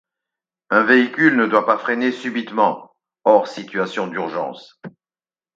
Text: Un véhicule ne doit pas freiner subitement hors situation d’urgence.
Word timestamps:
Un 0.71 0.81
véhicule 0.83 1.35
ne 1.37 1.45
doit 1.45 1.67
pas 1.67 1.77
freiner 1.77 2.11
subitement 2.11 2.95
hors 3.23 3.47
situation 3.47 4.07
d’urgence. 4.07 4.81